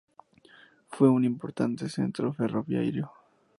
[0.87, 3.11] Fue un importante centro ferroviario.